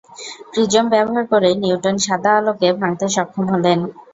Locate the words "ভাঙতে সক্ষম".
2.79-3.45